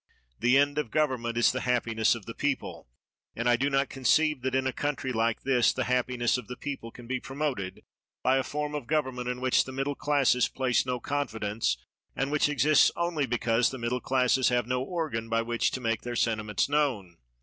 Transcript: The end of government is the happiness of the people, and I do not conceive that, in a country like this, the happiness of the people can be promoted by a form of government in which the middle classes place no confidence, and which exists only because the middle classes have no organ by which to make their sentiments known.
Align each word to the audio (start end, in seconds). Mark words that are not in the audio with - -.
The 0.39 0.57
end 0.57 0.79
of 0.79 0.89
government 0.89 1.37
is 1.37 1.51
the 1.51 1.61
happiness 1.61 2.15
of 2.15 2.25
the 2.25 2.33
people, 2.33 2.87
and 3.35 3.47
I 3.47 3.55
do 3.55 3.69
not 3.69 3.87
conceive 3.87 4.41
that, 4.41 4.55
in 4.55 4.65
a 4.65 4.73
country 4.73 5.13
like 5.13 5.43
this, 5.43 5.71
the 5.71 5.83
happiness 5.83 6.39
of 6.39 6.47
the 6.47 6.57
people 6.57 6.89
can 6.89 7.05
be 7.05 7.19
promoted 7.19 7.83
by 8.23 8.37
a 8.37 8.43
form 8.43 8.73
of 8.73 8.87
government 8.87 9.29
in 9.29 9.41
which 9.41 9.63
the 9.63 9.71
middle 9.71 9.93
classes 9.93 10.47
place 10.47 10.87
no 10.87 10.99
confidence, 10.99 11.77
and 12.15 12.31
which 12.31 12.49
exists 12.49 12.89
only 12.95 13.27
because 13.27 13.69
the 13.69 13.77
middle 13.77 14.01
classes 14.01 14.49
have 14.49 14.65
no 14.65 14.81
organ 14.81 15.29
by 15.29 15.43
which 15.43 15.69
to 15.69 15.79
make 15.81 16.01
their 16.01 16.15
sentiments 16.15 16.67
known. 16.67 17.17